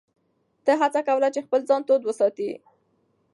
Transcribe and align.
ده 0.65 0.73
هڅه 0.81 1.01
کوله 1.07 1.29
چې 1.35 1.45
خپل 1.45 1.61
ځان 1.69 1.81
تود 1.87 2.01
وساتي. 2.05 2.49